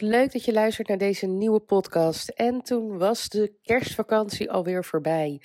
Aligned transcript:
Leuk 0.00 0.32
dat 0.32 0.44
je 0.44 0.52
luistert 0.52 0.88
naar 0.88 0.98
deze 0.98 1.26
nieuwe 1.26 1.60
podcast. 1.60 2.28
En 2.28 2.62
toen 2.62 2.98
was 2.98 3.28
de 3.28 3.54
kerstvakantie 3.62 4.50
alweer 4.50 4.84
voorbij. 4.84 5.40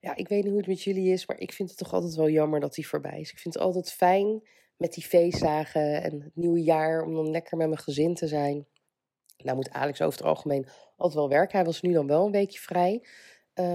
Ja, 0.00 0.16
ik 0.16 0.28
weet 0.28 0.42
niet 0.42 0.50
hoe 0.50 0.58
het 0.58 0.68
met 0.68 0.82
jullie 0.82 1.12
is, 1.12 1.26
maar 1.26 1.38
ik 1.38 1.52
vind 1.52 1.68
het 1.68 1.78
toch 1.78 1.92
altijd 1.92 2.14
wel 2.14 2.28
jammer 2.28 2.60
dat 2.60 2.74
die 2.74 2.88
voorbij 2.88 3.20
is. 3.20 3.32
Ik 3.32 3.38
vind 3.38 3.54
het 3.54 3.62
altijd 3.62 3.92
fijn 3.92 4.48
met 4.76 4.92
die 4.92 5.04
feestdagen 5.04 6.02
en 6.02 6.20
het 6.20 6.36
nieuwe 6.36 6.62
jaar 6.62 7.02
om 7.02 7.14
dan 7.14 7.30
lekker 7.30 7.56
met 7.56 7.68
mijn 7.68 7.80
gezin 7.80 8.14
te 8.14 8.26
zijn. 8.26 8.66
Nou 9.36 9.56
moet 9.56 9.70
Alex 9.70 10.02
over 10.02 10.18
het 10.18 10.28
algemeen 10.28 10.68
altijd 10.96 11.18
wel 11.18 11.28
werken. 11.28 11.56
Hij 11.56 11.66
was 11.66 11.80
nu 11.80 11.92
dan 11.92 12.06
wel 12.06 12.26
een 12.26 12.32
weekje 12.32 12.58
vrij. 12.58 13.04
Uh, 13.54 13.66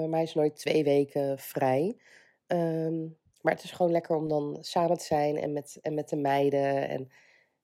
maar 0.00 0.18
hij 0.18 0.22
is 0.22 0.34
nooit 0.34 0.56
twee 0.56 0.84
weken 0.84 1.38
vrij. 1.38 2.00
Ehm, 2.46 2.98
maar 3.40 3.54
het 3.54 3.62
is 3.62 3.70
gewoon 3.70 3.92
lekker 3.92 4.16
om 4.16 4.28
dan 4.28 4.58
samen 4.60 4.98
te 4.98 5.04
zijn 5.04 5.36
en 5.36 5.52
met, 5.52 5.78
en 5.80 5.94
met 5.94 6.08
de 6.08 6.16
meiden. 6.16 6.88
En 6.88 7.12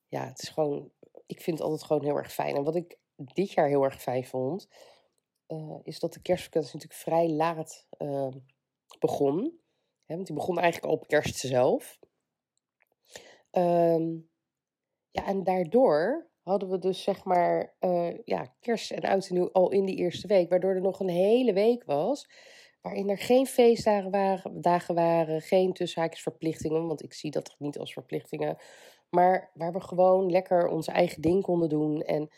ja, 0.08 0.26
het 0.26 0.42
is 0.42 0.48
gewoon, 0.48 0.90
ik 1.26 1.40
vind 1.40 1.58
het 1.58 1.66
altijd 1.66 1.86
gewoon 1.86 2.04
heel 2.04 2.16
erg 2.16 2.32
fijn. 2.32 2.56
En 2.56 2.64
wat 2.64 2.76
ik 2.76 2.98
dit 3.16 3.52
jaar 3.52 3.68
heel 3.68 3.84
erg 3.84 4.02
fijn 4.02 4.24
vond, 4.24 4.68
uh, 5.48 5.78
is 5.82 5.98
dat 5.98 6.12
de 6.12 6.22
kerstvakantie 6.22 6.74
natuurlijk 6.74 7.00
vrij 7.00 7.28
laat 7.28 7.86
uh, 7.98 8.32
begon. 8.98 9.60
Hè, 10.04 10.14
want 10.14 10.26
die 10.26 10.36
begon 10.36 10.58
eigenlijk 10.58 10.92
al 10.92 10.98
op 10.98 11.06
kerst 11.06 11.36
zelf. 11.36 11.98
Um, 13.50 14.30
ja, 15.10 15.26
en 15.26 15.44
daardoor 15.44 16.30
hadden 16.42 16.70
we 16.70 16.78
dus 16.78 17.02
zeg 17.02 17.24
maar 17.24 17.76
uh, 17.80 18.18
ja, 18.24 18.54
kerst 18.60 18.90
en 18.90 19.02
oud 19.02 19.28
en 19.28 19.34
nieuw 19.34 19.52
al 19.52 19.70
in 19.70 19.84
die 19.84 19.96
eerste 19.96 20.26
week. 20.26 20.50
Waardoor 20.50 20.74
er 20.74 20.80
nog 20.80 21.00
een 21.00 21.08
hele 21.08 21.52
week 21.52 21.84
was 21.84 22.26
waarin 22.80 23.08
er 23.08 23.18
geen 23.18 23.46
feestdagen 23.46 24.10
waren, 24.10 24.60
dagen 24.60 24.94
waren 24.94 25.40
geen 25.40 25.72
tussenhaakjesverplichtingen. 25.72 26.86
Want 26.86 27.02
ik 27.02 27.12
zie 27.12 27.30
dat 27.30 27.54
niet 27.58 27.78
als 27.78 27.92
verplichtingen. 27.92 28.58
Maar 29.10 29.50
waar 29.54 29.72
we 29.72 29.80
gewoon 29.80 30.30
lekker 30.30 30.68
onze 30.68 30.90
eigen 30.90 31.22
ding 31.22 31.42
konden 31.42 31.68
doen. 31.68 32.02
En 32.02 32.30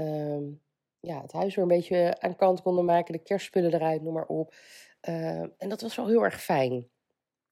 uh, 0.00 0.52
ja, 1.00 1.20
het 1.20 1.32
huis 1.32 1.54
weer 1.54 1.64
een 1.64 1.76
beetje 1.76 2.20
aan 2.20 2.36
kant 2.36 2.62
konden 2.62 2.84
maken. 2.84 3.12
De 3.12 3.22
kerstspullen 3.22 3.74
eruit, 3.74 4.02
noem 4.02 4.14
maar 4.14 4.26
op. 4.26 4.54
Uh, 5.08 5.40
en 5.40 5.68
dat 5.68 5.80
was 5.80 5.96
wel 5.96 6.06
heel 6.06 6.24
erg 6.24 6.42
fijn. 6.42 6.88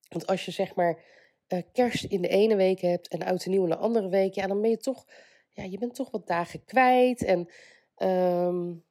Want 0.08 0.26
als 0.26 0.44
je 0.44 0.50
zeg 0.50 0.74
maar 0.74 1.02
uh, 1.48 1.62
kerst 1.72 2.04
in 2.04 2.22
de 2.22 2.28
ene 2.28 2.56
week 2.56 2.80
hebt 2.80 3.08
en 3.08 3.22
oud 3.22 3.44
en 3.44 3.50
nieuw 3.50 3.62
in 3.62 3.68
de 3.68 3.76
andere 3.76 4.08
week. 4.08 4.34
Ja, 4.34 4.46
dan 4.46 4.60
ben 4.60 4.70
je 4.70 4.76
toch, 4.76 5.04
ja, 5.48 5.64
je 5.64 5.78
bent 5.78 5.94
toch 5.94 6.10
wat 6.10 6.26
dagen 6.26 6.64
kwijt. 6.64 7.24
En 7.24 7.48
um, 7.96 8.84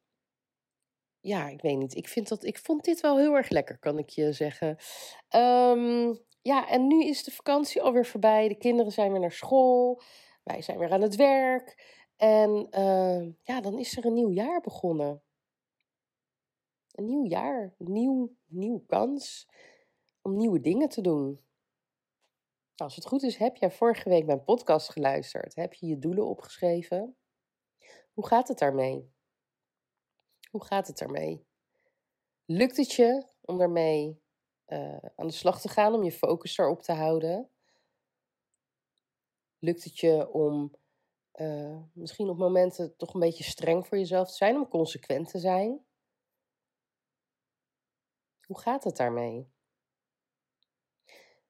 ja, 1.20 1.48
ik 1.48 1.62
weet 1.62 1.78
niet. 1.78 1.96
Ik, 1.96 2.08
vind 2.08 2.28
dat, 2.28 2.44
ik 2.44 2.58
vond 2.58 2.84
dit 2.84 3.02
wel 3.02 3.18
heel 3.18 3.36
erg 3.36 3.50
lekker, 3.50 3.78
kan 3.78 3.98
ik 3.98 4.10
je 4.10 4.34
zeggen. 4.34 4.78
Um, 5.36 6.20
ja, 6.42 6.68
en 6.68 6.88
nu 6.88 7.06
is 7.06 7.24
de 7.24 7.32
vakantie 7.32 7.82
alweer 7.82 8.06
voorbij. 8.06 8.48
De 8.48 8.58
kinderen 8.58 8.92
zijn 8.92 9.12
weer 9.12 9.20
naar 9.20 9.32
school. 9.32 10.02
Wij 10.44 10.62
zijn 10.62 10.78
weer 10.78 10.92
aan 10.92 11.02
het 11.02 11.16
werk. 11.16 12.00
En 12.16 12.68
uh, 12.72 13.34
ja, 13.44 13.62
dan 13.62 13.80
is 13.80 13.98
er 13.98 14.06
een 14.06 14.14
nieuw 14.14 14.32
jaar 14.32 14.62
begonnen. 14.62 15.24
Een 16.92 17.06
nieuw 17.06 17.26
jaar, 17.26 17.74
nieuw, 17.78 18.36
nieuwe 18.46 18.86
kans 18.86 19.48
om 20.22 20.38
nieuwe 20.38 20.60
dingen 20.60 20.90
te 20.90 21.02
doen. 21.02 21.42
Als 22.76 22.96
het 22.96 23.06
goed 23.06 23.24
is, 23.24 23.38
heb 23.38 23.56
jij 23.56 23.72
vorige 23.72 24.10
week 24.10 24.26
mijn 24.26 24.44
podcast 24.44 24.90
geluisterd. 24.90 25.56
Heb 25.56 25.74
je 25.74 25.86
je 25.86 26.00
doelen 26.00 26.26
opgeschreven? 26.26 27.18
Hoe 28.14 28.28
gaat 28.28 28.48
het 28.48 28.60
daarmee? 28.60 29.14
Hoe 30.50 30.66
gaat 30.66 30.88
het 30.88 30.98
daarmee? 30.98 31.46
Lukt 32.46 32.78
het 32.78 32.92
je 32.92 33.28
om 33.42 33.58
daarmee 33.58 34.22
uh, 34.74 34.98
aan 35.16 35.28
de 35.28 35.34
slag 35.34 35.62
te 35.62 35.70
gaan, 35.70 35.94
om 35.94 36.04
je 36.04 36.12
focus 36.12 36.58
erop 36.58 36.82
te 36.82 36.92
houden? 36.92 37.50
Lukt 39.60 39.84
het 39.84 40.00
je 40.00 40.32
om 40.32 40.76
uh, 41.36 41.78
misschien 41.94 42.30
op 42.30 42.38
momenten 42.38 42.96
toch 42.98 43.14
een 43.14 43.20
beetje 43.20 43.44
streng 43.44 43.88
voor 43.88 43.98
jezelf 43.98 44.30
te 44.30 44.36
zijn, 44.36 44.56
om 44.56 44.68
consequent 44.68 45.30
te 45.30 45.40
zijn? 45.40 45.86
Hoe 48.46 48.60
gaat 48.60 48.84
het 48.84 48.98
daarmee? 48.98 49.50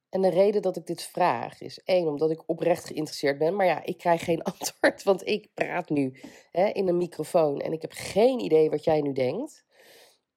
En 0.10 0.22
de 0.22 0.30
reden 0.30 0.62
dat 0.62 0.78
ik 0.78 0.86
dit 0.86 1.04
vraag 1.04 1.62
is 1.62 1.84
één, 1.84 2.08
omdat 2.08 2.32
ik 2.32 2.50
oprecht 2.50 2.86
geïnteresseerd 2.86 3.38
ben. 3.38 3.56
Maar 3.56 3.66
ja, 3.66 3.84
ik 3.84 3.98
krijg 3.98 4.24
geen 4.24 4.44
antwoord, 4.60 5.04
want 5.04 5.28
ik 5.28 5.50
praat 5.54 5.90
nu 5.90 6.20
hè, 6.52 6.66
in 6.68 6.88
een 6.88 6.98
microfoon 6.98 7.60
en 7.60 7.72
ik 7.72 7.82
heb 7.82 7.92
geen 7.94 8.40
idee 8.40 8.70
wat 8.70 8.84
jij 8.84 9.02
nu 9.02 9.14
denkt. 9.14 9.66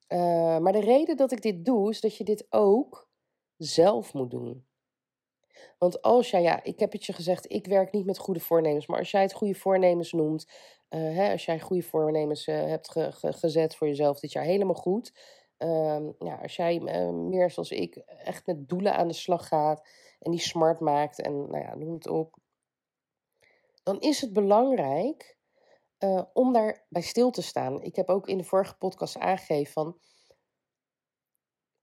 Uh, 0.08 0.58
maar 0.58 0.72
de 0.72 0.80
reden 0.80 1.16
dat 1.16 1.32
ik 1.32 1.42
dit 1.42 1.64
doe, 1.64 1.90
is 1.90 2.00
dat 2.00 2.16
je 2.16 2.24
dit 2.24 2.46
ook 2.50 3.08
zelf 3.56 4.14
moet 4.14 4.30
doen. 4.30 4.66
Want 5.78 6.02
als 6.02 6.30
jij, 6.30 6.42
ja, 6.42 6.62
ik 6.62 6.78
heb 6.78 6.92
het 6.92 7.04
je 7.04 7.12
gezegd, 7.12 7.52
ik 7.52 7.66
werk 7.66 7.92
niet 7.92 8.06
met 8.06 8.18
goede 8.18 8.40
voornemens. 8.40 8.86
Maar 8.86 8.98
als 8.98 9.10
jij 9.10 9.22
het 9.22 9.32
goede 9.32 9.54
voornemens 9.54 10.12
noemt, 10.12 10.46
uh, 10.90 11.16
hè, 11.16 11.32
als 11.32 11.44
jij 11.44 11.60
goede 11.60 11.82
voornemens 11.82 12.46
uh, 12.46 12.56
hebt 12.56 12.90
ge 12.90 13.12
ge 13.12 13.32
gezet 13.32 13.76
voor 13.76 13.86
jezelf 13.86 14.20
dit 14.20 14.32
jaar, 14.32 14.44
helemaal 14.44 14.74
goed. 14.74 15.12
Uh, 15.58 15.98
ja, 16.18 16.34
als 16.42 16.56
jij 16.56 16.80
meer 17.12 17.50
zoals 17.50 17.70
ik 17.70 17.96
echt 18.06 18.46
met 18.46 18.68
doelen 18.68 18.94
aan 18.94 19.08
de 19.08 19.14
slag 19.14 19.48
gaat 19.48 19.88
en 20.20 20.30
die 20.30 20.40
smart 20.40 20.80
maakt 20.80 21.20
en 21.20 21.50
nou 21.50 21.58
ja, 21.64 21.74
noem 21.74 21.94
het 21.94 22.08
op, 22.08 22.36
dan 23.82 24.00
is 24.00 24.20
het 24.20 24.32
belangrijk 24.32 25.33
uh, 26.04 26.22
om 26.32 26.52
daarbij 26.52 27.02
stil 27.02 27.30
te 27.30 27.42
staan. 27.42 27.82
Ik 27.82 27.96
heb 27.96 28.08
ook 28.08 28.28
in 28.28 28.38
de 28.38 28.44
vorige 28.44 28.76
podcast 28.76 29.18
aangegeven 29.18 29.72
van 29.72 29.98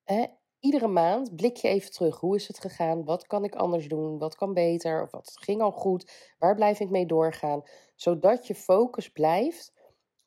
hè, 0.04 0.26
iedere 0.60 0.88
maand 0.88 1.36
blik 1.36 1.58
je 1.58 1.68
even 1.68 1.92
terug. 1.92 2.20
Hoe 2.20 2.36
is 2.36 2.48
het 2.48 2.60
gegaan? 2.60 3.04
Wat 3.04 3.28
kan 3.28 3.44
ik 3.44 3.56
anders 3.56 3.88
doen? 3.88 4.18
Wat 4.18 4.36
kan 4.36 4.54
beter? 4.54 5.04
Of 5.04 5.12
wat 5.12 5.32
ging 5.34 5.62
al 5.62 5.72
goed? 5.72 6.34
Waar 6.38 6.56
blijf 6.56 6.80
ik 6.80 6.90
mee 6.90 7.06
doorgaan? 7.06 7.64
Zodat 7.96 8.48
je 8.48 8.56
focus 8.56 9.10
blijft 9.10 9.74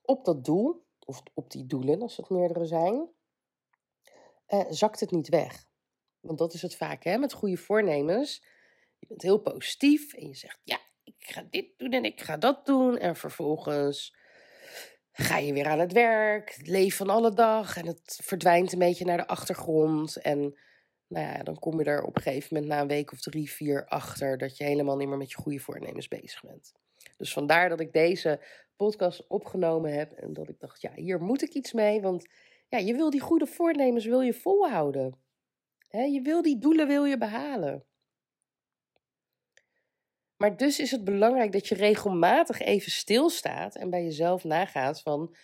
op 0.02 0.24
dat 0.24 0.44
doel, 0.44 0.84
of 1.06 1.22
op 1.34 1.50
die 1.50 1.66
doelen 1.66 2.02
als 2.02 2.16
het 2.16 2.30
meerdere 2.30 2.66
zijn 2.66 3.14
uh, 4.48 4.64
zakt 4.68 5.00
het 5.00 5.10
niet 5.10 5.28
weg. 5.28 5.66
Want 6.20 6.38
dat 6.38 6.54
is 6.54 6.62
het 6.62 6.76
vaak 6.76 7.04
hè, 7.04 7.18
met 7.18 7.32
goede 7.32 7.56
voornemens. 7.56 8.46
Je 8.98 9.06
bent 9.06 9.22
heel 9.22 9.40
positief 9.40 10.14
en 10.14 10.28
je 10.28 10.34
zegt: 10.34 10.60
Ja, 10.64 10.80
ga 11.26 11.46
dit 11.50 11.66
doen 11.76 11.92
en 11.92 12.04
ik 12.04 12.20
ga 12.20 12.36
dat 12.36 12.66
doen. 12.66 12.98
En 12.98 13.16
vervolgens 13.16 14.16
ga 15.12 15.38
je 15.38 15.52
weer 15.52 15.66
aan 15.66 15.78
het 15.78 15.92
werk, 15.92 16.54
het 16.64 16.94
van 16.94 17.08
alle 17.08 17.34
dag. 17.34 17.76
En 17.76 17.86
het 17.86 18.20
verdwijnt 18.22 18.72
een 18.72 18.78
beetje 18.78 19.04
naar 19.04 19.16
de 19.16 19.26
achtergrond. 19.26 20.16
En 20.16 20.58
nou 21.06 21.26
ja, 21.26 21.42
dan 21.42 21.58
kom 21.58 21.78
je 21.78 21.84
er 21.84 22.02
op 22.02 22.16
een 22.16 22.22
gegeven 22.22 22.48
moment 22.54 22.72
na 22.72 22.80
een 22.80 22.88
week 22.88 23.12
of 23.12 23.20
drie, 23.20 23.50
vier 23.50 23.86
achter 23.86 24.38
dat 24.38 24.56
je 24.56 24.64
helemaal 24.64 24.96
niet 24.96 25.08
meer 25.08 25.16
met 25.16 25.30
je 25.30 25.36
goede 25.36 25.58
voornemens 25.58 26.08
bezig 26.08 26.42
bent. 26.42 26.72
Dus 27.16 27.32
vandaar 27.32 27.68
dat 27.68 27.80
ik 27.80 27.92
deze 27.92 28.40
podcast 28.76 29.26
opgenomen 29.26 29.92
heb 29.92 30.12
en 30.12 30.32
dat 30.32 30.48
ik 30.48 30.60
dacht, 30.60 30.80
ja, 30.80 30.92
hier 30.94 31.22
moet 31.22 31.42
ik 31.42 31.52
iets 31.52 31.72
mee, 31.72 32.00
want 32.00 32.28
ja, 32.68 32.78
je 32.78 32.94
wil 32.94 33.10
die 33.10 33.20
goede 33.20 33.46
voornemens 33.46 34.04
wil 34.04 34.20
je 34.20 34.34
volhouden. 34.34 35.18
He, 35.88 36.02
je 36.02 36.20
wil 36.20 36.42
die 36.42 36.58
doelen 36.58 36.86
wil 36.86 37.04
je 37.04 37.18
behalen. 37.18 37.84
Maar 40.36 40.56
dus 40.56 40.78
is 40.78 40.90
het 40.90 41.04
belangrijk 41.04 41.52
dat 41.52 41.68
je 41.68 41.74
regelmatig 41.74 42.60
even 42.60 42.92
stilstaat 42.92 43.76
en 43.76 43.90
bij 43.90 44.02
jezelf 44.02 44.44
nagaat 44.44 45.00
van 45.00 45.36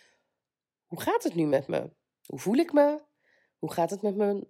hoe 0.87 1.01
gaat 1.01 1.23
het 1.23 1.35
nu 1.35 1.47
met 1.47 1.67
me? 1.67 1.91
Hoe 2.27 2.39
voel 2.39 2.55
ik 2.55 2.73
me? 2.73 3.03
Hoe 3.59 3.73
gaat 3.73 3.91
het 3.91 4.03
met 4.03 4.17
mijn 4.17 4.49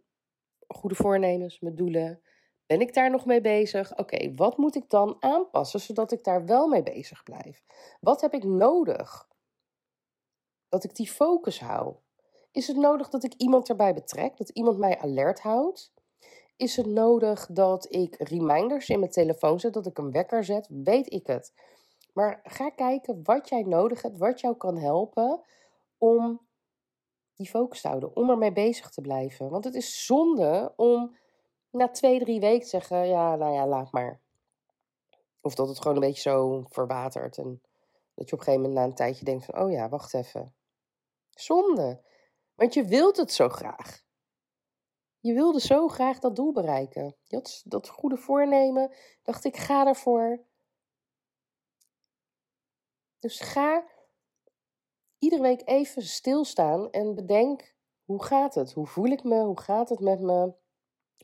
goede 0.66 0.94
voornemens, 0.94 1.60
mijn 1.60 1.76
doelen? 1.76 2.22
Ben 2.66 2.80
ik 2.80 2.94
daar 2.94 3.10
nog 3.10 3.24
mee 3.26 3.40
bezig? 3.40 3.98
Oké, 3.98 4.34
wat 4.34 4.56
moet 4.56 4.74
ik 4.76 4.88
dan 4.88 5.16
aanpassen 5.20 5.80
zodat 5.80 6.12
ik 6.12 6.24
daar 6.24 6.46
wel 6.46 6.68
mee 6.68 6.82
bezig 6.82 7.22
blijf? 7.22 7.62
Wat 8.00 8.20
heb 8.20 8.34
ik 8.34 8.44
nodig? 8.44 9.28
Dat 10.68 10.84
ik 10.84 10.94
die 10.94 11.08
focus 11.08 11.60
hou. 11.60 11.96
Is 12.52 12.66
het 12.66 12.76
nodig 12.76 13.08
dat 13.08 13.24
ik 13.24 13.34
iemand 13.34 13.68
erbij 13.68 13.94
betrek? 13.94 14.36
Dat 14.36 14.48
iemand 14.48 14.78
mij 14.78 14.98
alert 14.98 15.40
houdt? 15.40 15.92
Is 16.60 16.76
het 16.76 16.86
nodig 16.86 17.46
dat 17.46 17.94
ik 17.94 18.14
reminders 18.18 18.88
in 18.88 18.98
mijn 18.98 19.10
telefoon 19.10 19.60
zet, 19.60 19.72
dat 19.72 19.86
ik 19.86 19.98
een 19.98 20.10
wekker 20.10 20.44
zet? 20.44 20.68
Weet 20.70 21.12
ik 21.12 21.26
het. 21.26 21.52
Maar 22.12 22.40
ga 22.42 22.70
kijken 22.70 23.20
wat 23.22 23.48
jij 23.48 23.62
nodig 23.62 24.02
hebt, 24.02 24.18
wat 24.18 24.40
jou 24.40 24.56
kan 24.56 24.76
helpen 24.76 25.40
om 25.98 26.40
die 27.34 27.48
focus 27.48 27.80
te 27.80 27.88
houden, 27.88 28.16
om 28.16 28.30
ermee 28.30 28.52
bezig 28.52 28.90
te 28.90 29.00
blijven. 29.00 29.50
Want 29.50 29.64
het 29.64 29.74
is 29.74 30.06
zonde 30.06 30.72
om 30.76 31.16
na 31.70 31.88
twee, 31.90 32.18
drie 32.18 32.40
weken 32.40 32.62
te 32.62 32.68
zeggen: 32.68 33.08
ja, 33.08 33.36
nou 33.36 33.52
ja, 33.52 33.66
laat 33.66 33.92
maar. 33.92 34.20
Of 35.40 35.54
dat 35.54 35.68
het 35.68 35.78
gewoon 35.78 35.94
een 35.94 36.08
beetje 36.08 36.30
zo 36.30 36.64
verwatert 36.68 37.38
en 37.38 37.62
dat 38.14 38.28
je 38.28 38.34
op 38.34 38.38
een 38.38 38.44
gegeven 38.44 38.60
moment 38.60 38.74
na 38.74 38.84
een 38.84 38.94
tijdje 38.94 39.24
denkt: 39.24 39.44
van, 39.44 39.60
oh 39.60 39.70
ja, 39.70 39.88
wacht 39.88 40.14
even. 40.14 40.54
Zonde. 41.30 42.00
Want 42.54 42.74
je 42.74 42.84
wilt 42.84 43.16
het 43.16 43.32
zo 43.32 43.48
graag. 43.48 44.08
Je 45.20 45.32
wilde 45.32 45.60
zo 45.60 45.88
graag 45.88 46.18
dat 46.18 46.36
doel 46.36 46.52
bereiken. 46.52 47.16
Dat 47.64 47.88
goede 47.88 48.16
voornemen. 48.16 48.92
Dacht 49.22 49.44
ik, 49.44 49.56
ga 49.56 49.86
ervoor. 49.86 50.40
Dus 53.18 53.40
ga 53.40 53.84
iedere 55.18 55.42
week 55.42 55.62
even 55.64 56.02
stilstaan 56.02 56.90
en 56.90 57.14
bedenk: 57.14 57.74
hoe 58.04 58.22
gaat 58.24 58.54
het? 58.54 58.72
Hoe 58.72 58.86
voel 58.86 59.06
ik 59.06 59.24
me? 59.24 59.40
Hoe 59.42 59.60
gaat 59.60 59.88
het 59.88 60.00
met 60.00 60.20
me? 60.20 60.52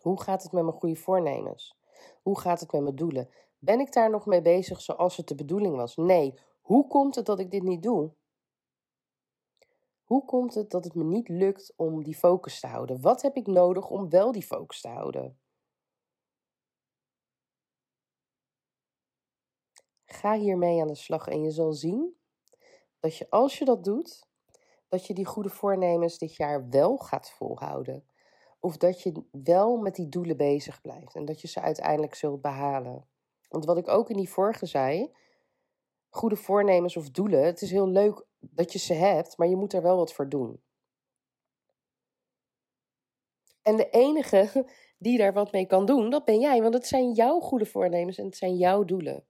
Hoe 0.00 0.20
gaat 0.20 0.42
het 0.42 0.52
met 0.52 0.62
mijn 0.62 0.76
goede 0.76 0.96
voornemens? 0.96 1.76
Hoe 2.22 2.40
gaat 2.40 2.60
het 2.60 2.72
met 2.72 2.82
mijn 2.82 2.96
doelen? 2.96 3.30
Ben 3.58 3.80
ik 3.80 3.92
daar 3.92 4.10
nog 4.10 4.26
mee 4.26 4.42
bezig 4.42 4.80
zoals 4.80 5.16
het 5.16 5.28
de 5.28 5.34
bedoeling 5.34 5.76
was? 5.76 5.96
Nee. 5.96 6.38
Hoe 6.60 6.86
komt 6.86 7.14
het 7.14 7.26
dat 7.26 7.38
ik 7.38 7.50
dit 7.50 7.62
niet 7.62 7.82
doe? 7.82 8.12
Hoe 10.06 10.24
komt 10.24 10.54
het 10.54 10.70
dat 10.70 10.84
het 10.84 10.94
me 10.94 11.04
niet 11.04 11.28
lukt 11.28 11.72
om 11.76 12.04
die 12.04 12.16
focus 12.16 12.60
te 12.60 12.66
houden? 12.66 13.00
Wat 13.00 13.22
heb 13.22 13.36
ik 13.36 13.46
nodig 13.46 13.90
om 13.90 14.08
wel 14.08 14.32
die 14.32 14.42
focus 14.42 14.80
te 14.80 14.88
houden? 14.88 15.38
Ga 20.04 20.34
hiermee 20.36 20.80
aan 20.80 20.86
de 20.86 20.94
slag 20.94 21.26
en 21.26 21.42
je 21.42 21.50
zal 21.50 21.72
zien 21.72 22.16
dat 23.00 23.16
je 23.16 23.30
als 23.30 23.58
je 23.58 23.64
dat 23.64 23.84
doet, 23.84 24.26
dat 24.88 25.06
je 25.06 25.14
die 25.14 25.26
goede 25.26 25.50
voornemens 25.50 26.18
dit 26.18 26.36
jaar 26.36 26.68
wel 26.68 26.96
gaat 26.96 27.30
volhouden. 27.30 28.08
Of 28.60 28.76
dat 28.76 29.02
je 29.02 29.24
wel 29.30 29.76
met 29.76 29.94
die 29.94 30.08
doelen 30.08 30.36
bezig 30.36 30.80
blijft 30.80 31.14
en 31.14 31.24
dat 31.24 31.40
je 31.40 31.48
ze 31.48 31.60
uiteindelijk 31.60 32.14
zult 32.14 32.40
behalen. 32.40 33.08
Want 33.48 33.64
wat 33.64 33.78
ik 33.78 33.88
ook 33.88 34.10
in 34.10 34.16
die 34.16 34.30
vorige 34.30 34.66
zei, 34.66 35.14
goede 36.08 36.36
voornemens 36.36 36.96
of 36.96 37.10
doelen, 37.10 37.44
het 37.44 37.62
is 37.62 37.70
heel 37.70 37.88
leuk 37.88 38.26
dat 38.50 38.72
je 38.72 38.78
ze 38.78 38.92
hebt, 38.94 39.36
maar 39.36 39.48
je 39.48 39.56
moet 39.56 39.72
er 39.72 39.82
wel 39.82 39.96
wat 39.96 40.12
voor 40.12 40.28
doen. 40.28 40.62
En 43.62 43.76
de 43.76 43.90
enige 43.90 44.66
die 44.98 45.18
daar 45.18 45.32
wat 45.32 45.52
mee 45.52 45.66
kan 45.66 45.86
doen, 45.86 46.10
dat 46.10 46.24
ben 46.24 46.40
jij, 46.40 46.62
want 46.62 46.74
het 46.74 46.86
zijn 46.86 47.12
jouw 47.12 47.40
goede 47.40 47.66
voornemens 47.66 48.18
en 48.18 48.24
het 48.24 48.36
zijn 48.36 48.56
jouw 48.56 48.84
doelen. 48.84 49.26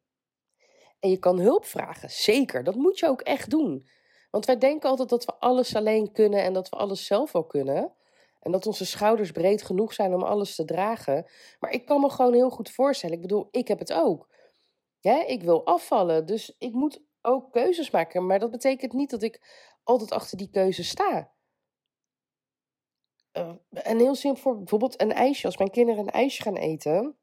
En 1.01 1.11
je 1.11 1.19
kan 1.19 1.39
hulp 1.39 1.65
vragen, 1.65 2.11
zeker, 2.11 2.65
dat 2.65 2.75
moet 2.75 2.99
je 2.99 3.09
ook 3.09 3.21
echt 3.21 3.51
doen. 3.51 3.89
Want 4.31 4.47
wij 4.47 4.59
denken 4.59 4.91
altijd 4.91 5.09
dat 5.09 5.25
we 5.25 5.35
alles 5.35 5.75
alleen 5.75 6.13
kunnen 6.13 6.43
en 6.43 6.53
dat 6.53 6.69
we 6.69 6.77
alles 6.77 7.07
zelf 7.07 7.33
wel 7.33 7.45
kunnen. 7.45 7.93
En 8.41 8.53
dat 8.53 8.67
onze 8.67 8.87
schouders 8.87 9.31
breed 9.31 9.63
genoeg 9.63 9.93
zijn 9.93 10.15
om 10.15 10.23
alles 10.23 10.55
te 10.55 10.65
dragen. 10.65 11.27
Maar 11.61 11.71
ik 11.71 11.87
kan 11.87 12.01
me 12.01 12.11
gewoon 12.11 12.35
heel 12.35 12.51
goed 12.51 12.71
voorstellen. 12.71 13.17
Ik 13.17 13.23
bedoel, 13.23 13.49
ik 13.51 13.69
heb 13.69 13.79
het 13.79 13.93
ook. 13.93 14.29
Ik 15.27 15.43
wil 15.43 15.67
afvallen, 15.67 16.27
dus 16.27 16.55
ik 16.59 16.73
moet 16.73 17.03
ook 17.27 17.53
keuzes 17.53 17.91
maken. 17.91 18.27
Maar 18.27 18.39
dat 18.39 18.51
betekent 18.51 18.93
niet 18.93 19.11
dat 19.11 19.23
ik 19.23 19.41
altijd 19.83 20.13
achter 20.13 20.39
die 20.39 20.51
keuze 20.51 20.85
sta. 20.85 21.35
Uh, 23.33 23.55
heel 23.71 24.15
simpel, 24.15 24.57
bijvoorbeeld 24.57 25.01
een 25.01 25.13
ijsje. 25.13 25.47
Als 25.47 25.57
mijn 25.57 25.71
kinderen 25.71 26.01
een 26.01 26.11
ijsje 26.11 26.43
gaan 26.43 26.57
eten. 26.57 27.19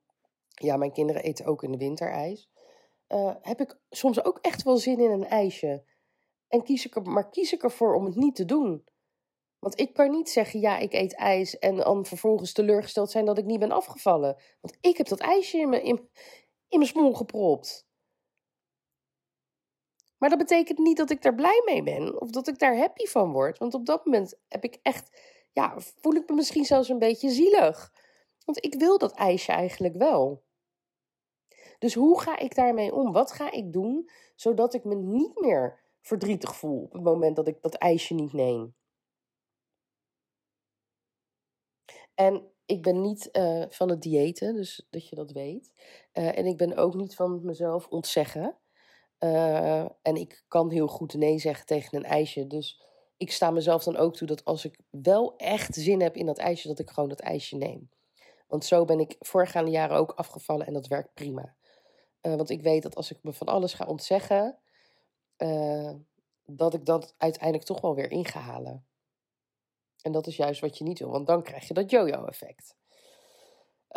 Ja, 0.48 0.78
mijn 0.78 0.92
kinderen 0.92 1.24
eten 1.24 1.46
ook 1.46 1.64
in 1.64 1.72
de 1.72 1.78
winter 1.78 2.12
ijs. 2.12 2.50
Uh, 3.08 3.36
heb 3.42 3.62
ik 3.62 3.80
soms 3.90 4.24
ook 4.24 4.40
echt 4.42 4.64
wel 4.64 4.78
zin 4.78 5.00
in 5.00 5.12
een 5.12 5.28
ijsje. 5.28 5.84
En 6.48 6.64
kies 6.64 6.86
ik 6.86 6.96
er, 6.96 7.02
maar 7.02 7.30
kies 7.30 7.54
ik 7.54 7.64
ervoor 7.64 7.96
om 7.96 8.06
het 8.06 8.16
niet 8.16 8.36
te 8.36 8.46
doen. 8.46 8.84
Want 9.60 9.80
ik 9.80 9.94
kan 9.94 10.12
niet 10.12 10.30
zeggen, 10.30 10.60
ja, 10.60 10.78
ik 10.78 10.94
eet 10.94 11.16
ijs 11.16 11.60
en 11.60 11.76
dan 11.76 12.06
vervolgens 12.06 12.54
teleurgesteld 12.54 13.12
zijn 13.12 13.26
dat 13.26 13.38
ik 13.38 13.46
niet 13.46 13.60
ben 13.60 13.72
afgevallen. 13.72 14.38
Want 14.62 14.78
ik 14.82 14.98
heb 14.98 15.08
dat 15.08 15.20
ijsje 15.20 15.58
in 15.58 15.70
mijn, 15.70 15.84
in, 15.84 16.10
in 16.68 16.78
mijn 16.78 16.90
smoel 16.90 17.14
gepropt. 17.14 17.88
Maar 20.24 20.31
dat 20.31 20.48
betekent 20.48 20.78
niet 20.78 20.98
dat 20.98 21.10
ik 21.10 21.22
daar 21.22 21.36
blij 21.36 21.62
mee 21.66 21.84
ben 21.84 22.22
of 22.22 22.30
dat 22.30 22.48
ik 22.48 22.60
daar 22.60 22.78
happy 22.78 23.06
van 23.06 23.31
word. 23.31 23.58
Want 23.58 23.74
op 23.74 23.86
dat 23.86 24.06
moment 24.06 24.40
heb 24.48 24.64
ik 24.64 24.80
echt, 24.81 25.20
ja, 25.52 25.80
voel 25.80 26.14
ik 26.14 26.30
me 26.30 26.36
misschien 26.36 26.66
zelfs 26.66 26.90
een 26.90 27.00
beetje 27.00 27.30
zielig. 27.30 27.94
Want 28.46 28.66
ik 28.66 28.75
wil 28.75 28.98
dat 28.98 29.12
ijsje 29.12 29.52
eigenlijk 29.52 29.96
wel. 29.96 30.44
Dus 31.80 31.94
hoe 31.94 32.22
ga 32.22 32.38
ik 32.38 32.56
daarmee 32.56 32.94
om? 32.94 33.12
Wat 33.12 33.31
ga 33.31 33.52
ik 33.52 33.74
doen 33.74 34.10
zodat 34.36 34.74
ik 34.74 34.84
me 34.84 34.96
niet 34.96 35.40
meer 35.40 35.80
verdrietig 36.02 36.56
voel 36.56 36.84
op 36.84 36.94
het 36.94 37.04
moment 37.04 37.36
dat 37.36 37.48
ik 37.48 37.62
dat 37.62 37.75
ijsje 37.75 38.14
niet 38.14 38.34
neem? 38.34 38.75
En 42.14 42.52
ik 42.66 42.81
ben 42.81 43.02
niet 43.02 43.30
uh, 43.31 43.66
van 43.70 43.90
het 43.90 44.02
diëten, 44.02 44.56
dus 44.56 44.88
dat 44.90 45.10
je 45.10 45.16
dat 45.16 45.31
weet. 45.31 45.74
Uh, 46.14 46.38
en 46.38 46.46
ik 46.46 46.58
ben 46.58 46.75
ook 46.75 46.94
niet 46.94 47.16
van 47.16 47.46
mezelf 47.46 47.88
ontzeggen. 47.88 48.58
Uh, 49.24 49.80
en 50.02 50.16
ik 50.16 50.44
kan 50.48 50.70
heel 50.70 50.88
goed 50.88 51.14
nee 51.14 51.40
zeggen 51.40 51.66
tegen 51.66 51.98
een 51.98 52.06
ijsje. 52.06 52.48
Dus 52.48 52.81
ik 53.18 53.31
sta 53.31 53.52
mezelf 53.52 53.84
dan 53.84 53.98
ook 53.98 54.16
toe 54.16 54.28
dat 54.28 54.46
als 54.46 54.66
ik 54.66 54.80
wel 54.90 55.36
echt 55.38 55.75
zin 55.75 56.02
heb 56.02 56.16
in 56.16 56.25
dat 56.25 56.38
ijsje, 56.38 56.68
dat 56.68 56.80
ik 56.80 56.90
gewoon 56.90 57.10
dat 57.10 57.20
ijsje 57.20 57.56
neem. 57.56 57.90
Want 58.48 58.66
zo 58.66 58.86
ben 58.86 59.00
ik 59.00 59.16
voorgaande 59.20 59.72
jaren 59.72 59.98
ook 59.98 60.12
afgevallen 60.12 60.68
en 60.68 60.74
dat 60.74 60.88
werkt 60.88 61.14
prima. 61.14 61.56
want 62.22 62.50
ik 62.50 62.62
weet 62.62 62.84
dat 62.84 62.96
als 62.96 63.12
ik 63.12 63.18
me 63.22 63.34
van 63.34 63.48
alles 63.48 63.74
ga 63.74 63.86
ontzeggen, 63.86 64.58
dat 66.46 66.74
ik 66.74 66.86
dat 66.86 67.16
uiteindelijk 67.18 67.64
toch 67.64 67.81
wel 67.81 67.96
weer 67.96 68.12
ingehalen. 68.12 68.86
En 70.02 70.12
dat 70.12 70.28
is 70.28 70.36
juist 70.36 70.62
wat 70.62 70.78
je 70.78 70.84
niet 70.84 71.00
wil, 71.00 71.10
want 71.10 71.28
dan 71.28 71.44
krijg 71.44 71.68
je 71.68 71.74
dat 71.74 71.90
yo-yo-effect. 71.90 72.75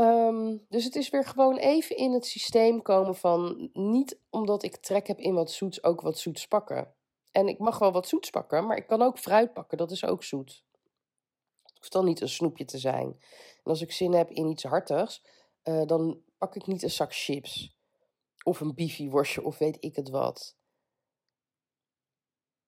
Um, 0.00 0.66
dus 0.68 0.84
het 0.84 0.96
is 0.96 1.10
weer 1.10 1.24
gewoon 1.24 1.56
even 1.56 1.96
in 1.96 2.12
het 2.12 2.26
systeem 2.26 2.82
komen 2.82 3.14
van 3.14 3.70
niet 3.72 4.20
omdat 4.30 4.62
ik 4.62 4.76
trek 4.76 5.06
heb 5.06 5.18
in 5.18 5.34
wat 5.34 5.50
zoets 5.50 5.82
ook 5.82 6.00
wat 6.00 6.18
zoets 6.18 6.46
pakken. 6.46 6.94
En 7.32 7.48
ik 7.48 7.58
mag 7.58 7.78
wel 7.78 7.92
wat 7.92 8.08
zoets 8.08 8.30
pakken, 8.30 8.66
maar 8.66 8.76
ik 8.76 8.86
kan 8.86 9.02
ook 9.02 9.18
fruit 9.18 9.52
pakken, 9.52 9.78
dat 9.78 9.90
is 9.90 10.04
ook 10.04 10.24
zoet. 10.24 10.64
Het 11.62 11.76
hoeft 11.78 11.92
dan 11.92 12.04
niet 12.04 12.20
een 12.20 12.28
snoepje 12.28 12.64
te 12.64 12.78
zijn. 12.78 13.06
En 13.56 13.70
als 13.70 13.80
ik 13.80 13.92
zin 13.92 14.12
heb 14.12 14.30
in 14.30 14.46
iets 14.46 14.62
hartigs, 14.62 15.24
uh, 15.64 15.84
dan 15.84 16.22
pak 16.38 16.54
ik 16.54 16.66
niet 16.66 16.82
een 16.82 16.90
zak 16.90 17.14
chips. 17.14 17.76
Of 18.44 18.60
een 18.60 18.74
bifi-worstje 18.74 19.44
of 19.44 19.58
weet 19.58 19.76
ik 19.80 19.96
het 19.96 20.08
wat. 20.08 20.56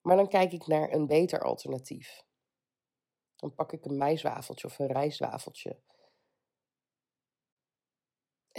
Maar 0.00 0.16
dan 0.16 0.28
kijk 0.28 0.52
ik 0.52 0.66
naar 0.66 0.92
een 0.92 1.06
beter 1.06 1.42
alternatief. 1.42 2.22
Dan 3.36 3.54
pak 3.54 3.72
ik 3.72 3.84
een 3.84 3.96
maiswafeltje 3.96 4.66
of 4.66 4.78
een 4.78 4.86
rijstwafeltje. 4.86 5.81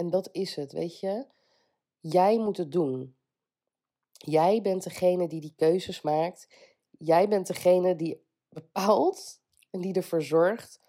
En 0.00 0.10
dat 0.10 0.28
is 0.32 0.56
het, 0.56 0.72
weet 0.72 1.00
je. 1.00 1.26
Jij 1.98 2.38
moet 2.38 2.56
het 2.56 2.72
doen. 2.72 3.16
Jij 4.12 4.62
bent 4.62 4.82
degene 4.82 5.28
die 5.28 5.40
die 5.40 5.54
keuzes 5.56 6.00
maakt. 6.00 6.48
Jij 6.90 7.28
bent 7.28 7.46
degene 7.46 7.96
die 7.96 8.26
bepaalt 8.48 9.40
en 9.70 9.80
die 9.80 9.94
ervoor 9.94 10.22
zorgt 10.22 10.80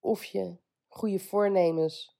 of 0.00 0.24
je 0.24 0.56
goede 0.86 1.18
voornemens 1.18 2.16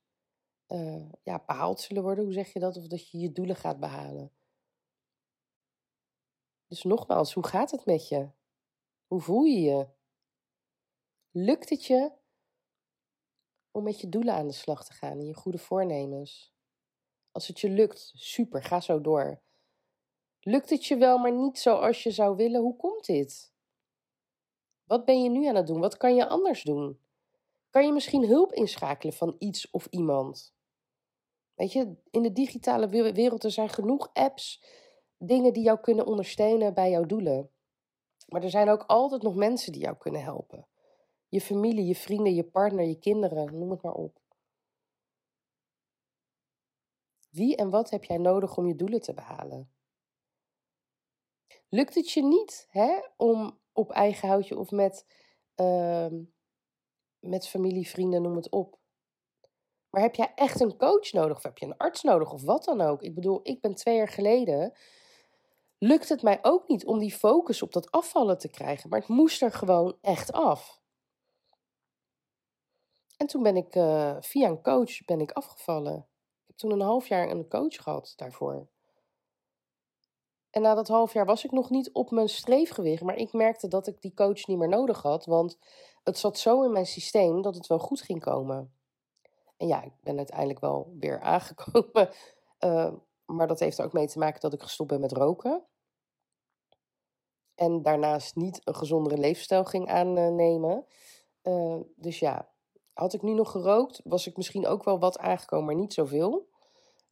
uh, 0.69 1.11
ja, 1.23 1.43
behaald 1.47 1.81
zullen 1.81 2.03
worden. 2.03 2.25
Hoe 2.25 2.33
zeg 2.33 2.53
je 2.53 2.59
dat? 2.59 2.77
Of 2.77 2.87
dat 2.87 3.11
je 3.11 3.19
je 3.19 3.33
doelen 3.33 3.57
gaat 3.57 3.81
behalen. 3.81 4.33
Dus 6.67 6.83
nogmaals, 6.83 7.33
hoe 7.33 7.47
gaat 7.47 7.71
het 7.71 7.85
met 7.85 8.09
je? 8.09 8.31
Hoe 9.07 9.21
voel 9.21 9.45
je 9.45 9.61
je? 9.61 9.89
Lukt 11.31 11.71
het 11.71 11.85
je 11.85 12.13
om 13.71 13.83
met 13.83 14.01
je 14.01 14.09
doelen 14.09 14.35
aan 14.35 14.47
de 14.47 14.53
slag 14.53 14.85
te 14.85 14.93
gaan 14.93 15.19
en 15.19 15.27
je 15.27 15.35
goede 15.35 15.59
voornemens? 15.59 16.55
Als 17.33 17.47
het 17.47 17.61
je 17.61 17.69
lukt, 17.69 18.13
super, 18.15 18.63
ga 18.63 18.81
zo 18.81 19.01
door. 19.01 19.41
Lukt 20.41 20.71
het 20.71 20.85
je 20.87 20.97
wel, 20.97 21.19
maar 21.19 21.33
niet 21.33 21.59
zoals 21.59 22.03
je 22.03 22.11
zou 22.11 22.37
willen? 22.37 22.61
Hoe 22.61 22.77
komt 22.77 23.07
dit? 23.07 23.53
Wat 24.85 25.05
ben 25.05 25.23
je 25.23 25.31
nu 25.31 25.47
aan 25.47 25.55
het 25.55 25.67
doen? 25.67 25.81
Wat 25.81 25.97
kan 25.97 26.15
je 26.15 26.29
anders 26.29 26.63
doen? 26.63 27.01
Kan 27.71 27.87
je 27.87 27.93
misschien 27.93 28.27
hulp 28.27 28.53
inschakelen 28.53 29.15
van 29.15 29.37
iets 29.39 29.71
of 29.71 29.87
iemand? 29.87 30.55
Weet 31.55 31.73
je, 31.73 31.97
in 32.11 32.23
de 32.23 32.33
digitale 32.33 32.89
wereld 33.13 33.45
er 33.45 33.51
zijn 33.51 33.69
genoeg 33.69 34.11
apps, 34.13 34.65
dingen 35.19 35.53
die 35.53 35.63
jou 35.63 35.81
kunnen 35.81 36.07
ondersteunen 36.07 36.75
bij 36.75 36.91
jouw 36.91 37.07
doelen. 37.07 37.51
Maar 38.27 38.43
er 38.43 38.51
zijn 38.51 38.69
ook 38.69 38.85
altijd 38.87 39.23
nog 39.23 39.35
mensen 39.35 39.73
die 39.73 39.81
jou 39.81 39.97
kunnen 39.97 40.23
helpen. 40.23 40.67
Je 41.31 41.41
familie, 41.41 41.87
je 41.87 41.95
vrienden, 41.95 42.35
je 42.35 42.45
partner, 42.45 42.85
je 42.85 42.99
kinderen, 42.99 43.59
noem 43.59 43.71
het 43.71 43.83
maar 43.83 43.95
op. 43.95 44.19
Wie 47.31 47.57
en 47.57 47.71
wat 47.71 47.91
heb 47.91 48.05
jij 48.05 48.19
nodig 48.19 48.57
om 48.57 48.67
je 48.67 48.75
doelen 48.75 49.01
te 49.01 49.15
behalen? 49.15 49.71
Lukt 51.69 51.95
het 51.95 52.11
je 52.11 52.23
niet 52.23 52.67
hè, 52.71 53.01
om 53.17 53.59
op 53.73 53.91
eigen 53.91 54.29
houtje 54.29 54.59
of 54.59 54.71
met, 54.71 55.07
uh, 55.57 56.07
met 57.19 57.49
familie, 57.49 57.89
vrienden, 57.89 58.23
noem 58.23 58.37
het 58.37 58.51
op. 58.51 58.79
Maar 59.91 60.03
heb 60.03 60.15
jij 60.15 60.33
echt 60.35 60.61
een 60.61 60.77
coach 60.77 61.13
nodig 61.13 61.37
of 61.37 61.43
heb 61.43 61.59
je 61.59 61.67
een 61.67 61.77
arts 61.77 62.03
nodig 62.03 62.33
of 62.33 62.43
wat 62.43 62.65
dan 62.65 62.81
ook? 62.81 63.03
Ik 63.03 63.15
bedoel, 63.15 63.41
ik 63.43 63.61
ben 63.61 63.75
twee 63.75 63.97
jaar 63.97 64.09
geleden. 64.09 64.73
Lukt 65.79 66.09
het 66.09 66.23
mij 66.23 66.39
ook 66.43 66.69
niet 66.69 66.87
om 66.87 66.99
die 66.99 67.15
focus 67.15 67.63
op 67.63 67.73
dat 67.73 67.91
afvallen 67.91 68.39
te 68.39 68.49
krijgen, 68.49 68.91
maar 68.91 68.99
het 68.99 69.09
moest 69.09 69.43
er 69.43 69.53
gewoon 69.53 69.97
echt 70.01 70.33
af. 70.33 70.80
En 73.21 73.27
toen 73.27 73.43
ben 73.43 73.57
ik 73.57 73.75
uh, 73.75 74.17
via 74.21 74.49
een 74.49 74.63
coach 74.63 75.05
ben 75.05 75.21
ik 75.21 75.33
afgevallen. 75.33 75.97
Ik 75.97 76.47
heb 76.47 76.57
toen 76.57 76.71
een 76.71 76.81
half 76.81 77.09
jaar 77.09 77.31
een 77.31 77.49
coach 77.49 77.75
gehad 77.75 78.13
daarvoor. 78.17 78.69
En 80.51 80.63
na 80.63 80.75
dat 80.75 80.89
half 80.89 81.13
jaar 81.13 81.27
was 81.27 81.45
ik 81.45 81.51
nog 81.51 81.71
niet 81.71 81.93
op 81.93 82.11
mijn 82.11 82.29
streefgewicht, 82.29 83.03
maar 83.03 83.17
ik 83.17 83.33
merkte 83.33 83.69
dat 83.69 83.87
ik 83.87 84.01
die 84.01 84.15
coach 84.15 84.47
niet 84.47 84.59
meer 84.59 84.69
nodig 84.69 85.03
had, 85.03 85.25
want 85.25 85.59
het 86.05 86.19
zat 86.19 86.39
zo 86.39 86.63
in 86.63 86.73
mijn 86.73 86.87
systeem 86.87 87.43
dat 87.43 87.55
het 87.55 87.67
wel 87.67 87.79
goed 87.79 88.01
ging 88.01 88.21
komen. 88.21 88.75
En 89.57 89.67
ja, 89.67 89.83
ik 89.83 89.93
ben 90.01 90.17
uiteindelijk 90.17 90.61
wel 90.61 90.95
weer 90.99 91.21
aangekomen, 91.35 92.11
uh, 92.61 92.93
maar 93.25 93.47
dat 93.47 93.61
heeft 93.61 93.79
er 93.79 93.85
ook 93.85 93.93
mee 93.93 94.09
te 94.09 94.19
maken 94.19 94.41
dat 94.41 94.53
ik 94.53 94.63
gestopt 94.63 94.91
ben 94.91 95.01
met 95.01 95.13
roken. 95.13 95.65
En 97.55 97.83
daarnaast 97.83 98.37
niet 98.37 98.61
een 98.65 98.77
gezondere 98.77 99.19
levensstijl 99.19 99.65
ging 99.65 99.89
aannemen. 99.89 100.87
Uh, 101.43 101.81
dus 101.97 102.19
ja, 102.19 102.51
had 102.93 103.13
ik 103.13 103.23
nu 103.23 103.35
nog 103.35 103.51
gerookt, 103.51 104.01
was 104.05 104.27
ik 104.27 104.37
misschien 104.37 104.67
ook 104.67 104.85
wel 104.85 104.99
wat 104.99 105.19
aangekomen, 105.19 105.67
maar 105.67 105.75
niet 105.75 105.93
zoveel. 105.93 106.49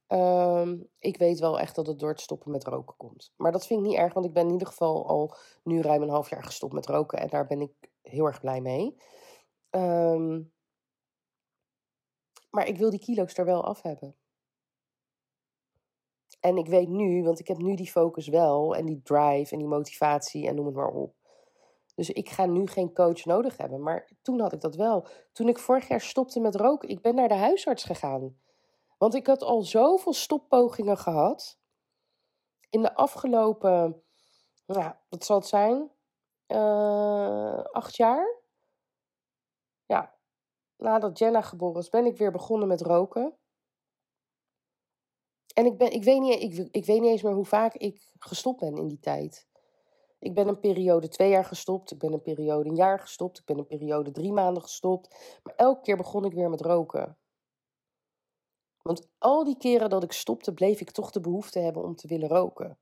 Um, 0.08 0.88
ik 0.98 1.16
weet 1.16 1.38
wel 1.38 1.60
echt 1.60 1.74
dat 1.74 1.86
het 1.86 1.98
door 1.98 2.10
het 2.10 2.20
stoppen 2.20 2.50
met 2.50 2.64
roken 2.64 2.96
komt. 2.96 3.32
Maar 3.36 3.52
dat 3.52 3.66
vind 3.66 3.80
ik 3.80 3.86
niet 3.86 3.98
erg, 3.98 4.12
want 4.12 4.26
ik 4.26 4.32
ben 4.32 4.46
in 4.46 4.52
ieder 4.52 4.66
geval 4.66 5.06
al 5.08 5.34
nu 5.62 5.80
ruim 5.80 6.02
een 6.02 6.08
half 6.08 6.30
jaar 6.30 6.44
gestopt 6.44 6.72
met 6.72 6.86
roken. 6.86 7.18
En 7.18 7.28
daar 7.28 7.46
ben 7.46 7.60
ik 7.60 7.72
heel 8.02 8.26
erg 8.26 8.40
blij 8.40 8.60
mee. 8.60 8.96
Um, 9.70 10.52
maar 12.50 12.66
ik 12.66 12.78
wil 12.78 12.90
die 12.90 13.00
kilo's 13.00 13.36
er 13.36 13.44
wel 13.44 13.64
af 13.64 13.82
hebben. 13.82 14.16
En 16.40 16.56
ik 16.56 16.66
weet 16.66 16.88
nu, 16.88 17.22
want 17.22 17.40
ik 17.40 17.48
heb 17.48 17.58
nu 17.58 17.74
die 17.74 17.90
focus 17.90 18.28
wel 18.28 18.76
en 18.76 18.86
die 18.86 19.02
drive 19.02 19.52
en 19.52 19.58
die 19.58 19.68
motivatie 19.68 20.46
en 20.46 20.54
noem 20.54 20.66
het 20.66 20.74
maar 20.74 20.92
op. 20.92 21.17
Dus 21.98 22.10
ik 22.10 22.28
ga 22.28 22.46
nu 22.46 22.66
geen 22.66 22.94
coach 22.94 23.24
nodig 23.24 23.56
hebben. 23.56 23.82
Maar 23.82 24.10
toen 24.22 24.40
had 24.40 24.52
ik 24.52 24.60
dat 24.60 24.74
wel. 24.74 25.06
Toen 25.32 25.48
ik 25.48 25.58
vorig 25.58 25.88
jaar 25.88 26.00
stopte 26.00 26.40
met 26.40 26.54
roken, 26.54 26.88
ik 26.88 27.02
ben 27.02 27.14
naar 27.14 27.28
de 27.28 27.34
huisarts 27.34 27.84
gegaan. 27.84 28.40
Want 28.98 29.14
ik 29.14 29.26
had 29.26 29.42
al 29.42 29.62
zoveel 29.62 30.12
stoppogingen 30.12 30.98
gehad. 30.98 31.58
In 32.70 32.82
de 32.82 32.94
afgelopen, 32.94 34.02
nou, 34.66 34.94
wat 35.08 35.24
zal 35.24 35.36
het 35.36 35.46
zijn? 35.46 35.90
Uh, 36.46 37.62
acht 37.62 37.96
jaar. 37.96 38.42
Ja, 39.86 40.14
nadat 40.76 41.18
Jenna 41.18 41.42
geboren 41.42 41.80
is, 41.80 41.88
ben 41.88 42.06
ik 42.06 42.16
weer 42.16 42.32
begonnen 42.32 42.68
met 42.68 42.80
roken. 42.80 43.38
En 45.54 45.66
ik, 45.66 45.78
ben, 45.78 45.92
ik, 45.92 46.04
weet 46.04 46.20
niet, 46.20 46.42
ik, 46.42 46.68
ik 46.70 46.84
weet 46.84 47.00
niet 47.00 47.10
eens 47.10 47.22
meer 47.22 47.34
hoe 47.34 47.46
vaak 47.46 47.74
ik 47.74 48.12
gestopt 48.18 48.60
ben 48.60 48.76
in 48.76 48.88
die 48.88 49.00
tijd. 49.00 49.47
Ik 50.18 50.34
ben 50.34 50.48
een 50.48 50.60
periode 50.60 51.08
twee 51.08 51.30
jaar 51.30 51.44
gestopt. 51.44 51.90
Ik 51.90 51.98
ben 51.98 52.12
een 52.12 52.22
periode 52.22 52.68
een 52.68 52.76
jaar 52.76 53.00
gestopt. 53.00 53.38
Ik 53.38 53.44
ben 53.44 53.58
een 53.58 53.66
periode 53.66 54.10
drie 54.10 54.32
maanden 54.32 54.62
gestopt. 54.62 55.38
Maar 55.42 55.54
elke 55.54 55.80
keer 55.80 55.96
begon 55.96 56.24
ik 56.24 56.32
weer 56.32 56.50
met 56.50 56.60
roken. 56.60 57.16
Want 58.82 59.08
al 59.18 59.44
die 59.44 59.56
keren 59.56 59.90
dat 59.90 60.02
ik 60.02 60.12
stopte, 60.12 60.54
bleef 60.54 60.80
ik 60.80 60.90
toch 60.90 61.10
de 61.10 61.20
behoefte 61.20 61.58
hebben 61.58 61.82
om 61.82 61.96
te 61.96 62.08
willen 62.08 62.28
roken. 62.28 62.78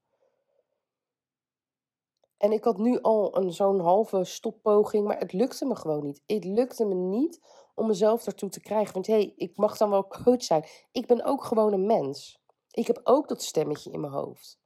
En 2.37 2.53
ik 2.53 2.65
had 2.65 2.79
nu 2.79 3.01
al 3.01 3.37
een 3.37 3.53
zo'n 3.53 3.81
halve 3.81 4.25
stoppoging, 4.25 5.07
maar 5.07 5.19
het 5.19 5.33
lukte 5.33 5.65
me 5.65 5.77
gewoon 5.77 6.05
niet. 6.05 6.23
Het 6.27 6.45
lukte 6.45 6.85
me 6.85 6.95
niet 6.95 7.41
om 7.75 7.87
mezelf 7.87 8.27
ertoe 8.27 8.49
te 8.49 8.61
krijgen. 8.61 8.95
Want 8.95 9.07
hé, 9.07 9.13
hey, 9.13 9.33
ik 9.37 9.57
mag 9.57 9.77
dan 9.77 9.91
wel 9.91 10.07
coach 10.07 10.43
zijn. 10.43 10.65
Ik 10.93 11.07
ben 11.07 11.25
ook 11.25 11.45
gewoon 11.45 11.73
een 11.73 11.87
mens. 11.87 12.41
Ik 12.71 12.87
heb 12.87 13.01
ook 13.05 13.29
dat 13.29 13.43
stemmetje 13.43 13.91
in 13.91 14.01
mijn 14.01 14.13
hoofd. 14.13 14.59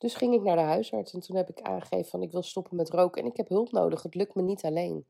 Dus 0.00 0.14
ging 0.14 0.34
ik 0.34 0.42
naar 0.42 0.56
de 0.56 0.62
huisarts 0.62 1.12
en 1.12 1.20
toen 1.20 1.36
heb 1.36 1.48
ik 1.48 1.60
aangegeven 1.60 2.10
van 2.10 2.22
ik 2.22 2.32
wil 2.32 2.42
stoppen 2.42 2.76
met 2.76 2.90
roken 2.90 3.22
en 3.22 3.28
ik 3.28 3.36
heb 3.36 3.48
hulp 3.48 3.72
nodig. 3.72 4.02
Het 4.02 4.14
lukt 4.14 4.34
me 4.34 4.42
niet 4.42 4.64
alleen. 4.64 5.06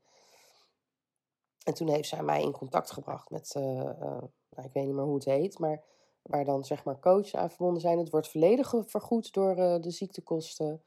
En 1.63 1.73
toen 1.73 1.89
heeft 1.89 2.07
zij 2.07 2.23
mij 2.23 2.41
in 2.41 2.51
contact 2.51 2.91
gebracht 2.91 3.29
met, 3.29 3.53
uh, 3.57 3.63
uh, 3.63 3.85
nou, 4.49 4.67
ik 4.67 4.73
weet 4.73 4.85
niet 4.85 4.93
meer 4.93 5.03
hoe 5.03 5.15
het 5.15 5.25
heet, 5.25 5.59
maar 5.59 5.83
waar 6.21 6.45
dan 6.45 6.63
zeg 6.63 6.83
maar 6.83 6.99
coaches 6.99 7.35
aan 7.35 7.49
verbonden 7.49 7.81
zijn. 7.81 7.97
Het 7.97 8.09
wordt 8.09 8.29
volledig 8.29 8.73
vergoed 8.85 9.33
door 9.33 9.57
uh, 9.57 9.79
de 9.79 9.91
ziektekosten. 9.91 10.83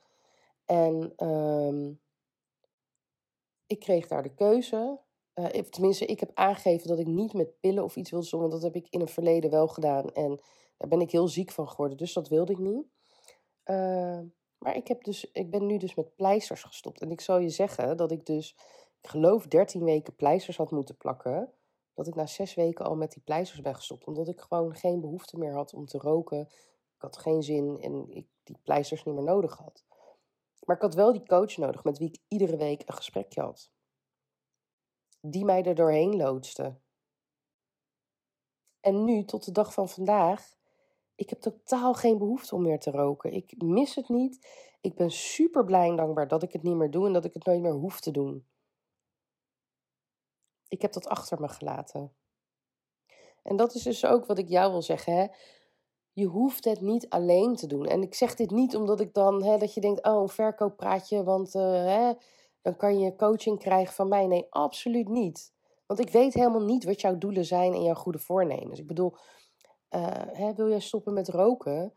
En 0.65 1.27
um, 1.29 2.01
ik 3.67 3.81
kreeg 3.81 4.07
daar 4.07 4.23
de 4.23 4.35
keuze. 4.35 5.01
tenminste, 5.71 6.07
ik 6.07 6.21
heb 6.21 6.31
aangegeven 6.35 6.89
dat 6.89 6.99
ik 6.99 7.07
niet 7.07 7.33
met 7.33 7.61
pillen 7.61 7.85
of 7.85 7.97
iets 7.97 8.11
wilde 8.11 8.29
doen, 8.31 8.41
want 8.41 8.53
dat 8.53 8.63
heb 8.63 8.77
ik 8.77 8.87
in 8.91 9.01
het 9.01 9.11
verleden 9.11 9.51
wel 9.51 9.69
gedaan. 9.69 10.13
En 10.13 10.41
daar 10.77 10.89
ben 10.89 11.01
ik 11.01 11.11
heel 11.11 11.29
ziek 11.29 11.51
van 11.51 11.69
geworden, 11.69 11.97
dus 11.97 12.13
dat 12.13 12.29
wilde 12.29 12.53
ik 12.53 12.59
niet. 12.59 12.93
Maar 14.59 14.77
ik, 14.77 14.89
heb 14.89 15.05
dus, 15.05 15.31
ik 15.31 15.51
ben 15.51 15.67
nu 15.67 15.77
dus 15.77 15.95
met 15.95 16.17
pleisters 16.17 16.63
gestopt. 16.63 17.01
En 17.01 17.11
ik 17.11 17.21
zal 17.21 17.39
je 17.39 17.49
zeggen 17.49 17.97
dat 17.97 18.11
ik 18.11 18.27
dus 18.27 18.57
ik 19.01 19.11
geloof 19.11 19.47
13 19.47 19.85
weken 19.85 20.17
pleisters 20.17 20.57
had 20.57 20.71
moeten 20.71 20.97
plakken. 20.97 21.53
Dat 21.95 22.07
ik 22.07 22.15
na 22.15 22.27
zes 22.27 22.55
weken 22.55 22.85
al 22.85 22.97
met 22.97 23.13
die 23.13 23.23
pleisters 23.23 23.61
ben 23.61 23.75
gestopt. 23.75 24.07
Omdat 24.07 24.29
ik 24.29 24.41
gewoon 24.41 24.75
geen 24.75 25.01
behoefte 25.01 25.39
meer 25.39 25.53
had 25.53 25.75
om 25.75 25.87
te 25.87 25.99
roken. 25.99 26.41
Ik 26.95 27.01
had 27.01 27.17
geen 27.17 27.43
zin 27.43 27.81
en 27.81 28.11
ik 28.11 28.27
die 28.43 28.59
pleisters 28.63 29.05
niet 29.05 29.15
meer 29.15 29.25
nodig 29.25 29.57
had. 29.57 29.85
Maar 30.65 30.77
ik 30.77 30.83
had 30.83 30.95
wel 30.95 31.13
die 31.13 31.27
coach 31.27 31.57
nodig 31.57 31.85
met 31.85 31.99
wie 31.99 32.09
ik 32.09 32.19
iedere 32.29 32.57
week 32.57 32.83
een 32.87 32.95
gesprekje 32.95 33.41
had. 33.41 33.71
Die 35.21 35.45
mij 35.45 35.65
er 35.65 35.75
doorheen 35.75 36.17
loodste. 36.17 36.77
En 38.81 39.05
nu, 39.05 39.25
tot 39.25 39.45
de 39.45 39.53
dag 39.53 39.75
van 39.75 39.89
vandaag, 39.89 40.55
ik 41.15 41.31
heb 41.31 41.41
totaal 41.41 41.95
geen 41.95 42.19
behoefte 42.19 42.55
om 42.55 42.63
meer 42.63 42.81
te 42.81 42.91
roken. 42.91 43.33
Ik 43.33 43.63
mis 43.63 43.95
het 43.95 44.09
niet. 44.09 44.47
Ik 44.81 44.95
ben 44.95 45.11
super 45.11 45.65
blij 45.65 45.89
en 45.89 45.97
dankbaar 45.97 46.29
dat 46.29 46.43
ik 46.43 46.53
het 46.53 46.63
niet 46.63 46.77
meer 46.77 46.91
doe 46.91 47.07
en 47.07 47.13
dat 47.13 47.25
ik 47.25 47.35
het 47.35 47.45
nooit 47.45 47.61
meer 47.61 47.73
hoef 47.73 48.01
te 48.01 48.11
doen. 48.11 48.47
Ik 50.69 50.83
heb 50.83 50.93
dat 50.93 51.07
achter 51.07 51.41
me 51.41 51.49
gelaten. 51.49 52.13
En 53.43 53.57
dat 53.57 53.75
is 53.75 53.83
dus 53.83 54.05
ook 54.05 54.27
wat 54.27 54.39
ik 54.39 54.49
jou 54.49 54.71
wil 54.71 54.83
zeggen. 54.83 55.17
Hè? 55.17 55.27
Je 56.13 56.27
hoeft 56.27 56.65
het 56.65 56.81
niet 56.81 57.09
alleen 57.09 57.57
te 57.57 57.67
doen. 57.67 57.87
En 57.87 58.03
ik 58.03 58.15
zeg 58.15 58.35
dit 58.35 58.51
niet 58.51 58.77
omdat 58.77 59.01
ik 59.01 59.15
dan, 59.15 59.45
hè, 59.45 59.59
dat 59.59 59.75
je 59.75 59.81
denkt, 59.81 60.07
oh, 60.07 60.23
een 60.23 60.29
verkooppraatje, 60.29 61.25
want 61.25 61.55
uh, 61.55 61.63
hè, 61.63 62.13
dan 62.63 62.77
kan 62.77 62.99
je 62.99 63.17
coaching 63.17 63.59
krijgen 63.59 63.95
van 63.95 64.09
mij. 64.09 64.27
Nee, 64.27 64.47
absoluut 64.51 65.09
niet. 65.09 65.53
Want 65.87 66.01
ik 66.01 66.11
weet 66.11 66.35
helemaal 66.35 66.65
niet 66.65 66.85
wat 66.85 67.01
jouw 67.01 67.19
doelen 67.19 67.45
zijn 67.45 67.73
en 67.73 67.83
jouw 67.83 67.95
goede 67.95 68.19
voornemens. 68.19 68.79
Ik 68.79 68.87
bedoel, 68.87 69.17
uh, 69.95 70.07
hè, 70.33 70.55
wil 70.55 70.69
jij 70.69 70.81
stoppen 70.81 71.13
met 71.13 71.29
roken? 71.29 71.93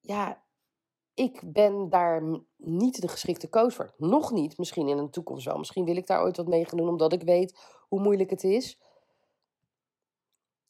Ja, 0.00 0.42
ik 1.14 1.40
ben 1.44 1.88
daar 1.88 2.22
niet 2.56 3.00
de 3.00 3.08
geschikte 3.08 3.48
coach 3.48 3.74
voor. 3.74 3.94
Nog 3.96 4.30
niet, 4.30 4.58
misschien 4.58 4.88
in 4.88 4.96
de 4.96 5.10
toekomst 5.10 5.44
wel. 5.44 5.58
Misschien 5.58 5.84
wil 5.84 5.96
ik 5.96 6.06
daar 6.06 6.22
ooit 6.22 6.36
wat 6.36 6.48
mee 6.48 6.64
gaan 6.64 6.78
doen, 6.78 6.88
omdat 6.88 7.12
ik 7.12 7.22
weet 7.22 7.58
hoe 7.88 8.00
moeilijk 8.00 8.30
het 8.30 8.44
is. 8.44 8.80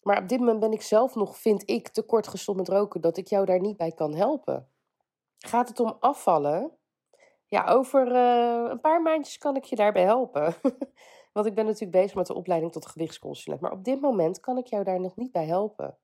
Maar 0.03 0.23
op 0.23 0.29
dit 0.29 0.38
moment 0.38 0.61
ben 0.61 0.73
ik 0.73 0.83
zelf 0.83 1.15
nog, 1.15 1.38
vind 1.38 1.71
ik, 1.71 1.88
te 1.88 2.03
kort 2.03 2.29
gestopt 2.29 2.59
met 2.59 2.69
roken, 2.69 3.00
dat 3.00 3.17
ik 3.17 3.27
jou 3.27 3.45
daar 3.45 3.61
niet 3.61 3.77
bij 3.77 3.93
kan 3.93 4.15
helpen. 4.15 4.69
Gaat 5.38 5.69
het 5.69 5.81
om 5.81 5.97
afvallen? 6.00 6.73
Ja, 7.47 7.67
over 7.67 8.12
uh, 8.12 8.71
een 8.71 8.81
paar 8.81 9.03
maandjes 9.03 9.38
kan 9.38 9.57
ik 9.57 9.65
je 9.65 9.77
daarbij 9.77 10.03
helpen. 10.03 10.55
Want 11.33 11.47
ik 11.47 11.55
ben 11.55 11.65
natuurlijk 11.65 11.93
bezig 11.93 12.15
met 12.15 12.27
de 12.27 12.35
opleiding 12.35 12.73
tot 12.73 12.87
gewichtsconsulent. 12.87 13.61
Maar 13.61 13.73
op 13.73 13.85
dit 13.85 14.00
moment 14.00 14.41
kan 14.41 14.59
ik 14.59 14.67
jou 14.67 14.85
daar 14.85 15.00
nog 15.00 15.17
niet 15.17 15.33
bij 15.33 15.47
helpen. 15.47 15.99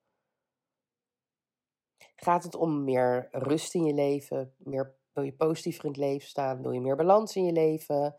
Gaat 2.17 2.45
het 2.45 2.55
om 2.55 2.85
meer 2.85 3.29
rust 3.31 3.75
in 3.75 3.85
je 3.85 3.95
leven? 3.95 4.55
Meer, 4.57 4.95
wil 5.13 5.25
je 5.25 5.33
positiever 5.33 5.85
in 5.85 5.91
het 5.91 6.01
leven 6.01 6.29
staan? 6.29 6.63
Wil 6.63 6.73
je 6.73 6.81
meer 6.81 6.97
balans 6.97 7.37
in 7.37 7.45
je 7.45 7.53
leven? 7.53 8.17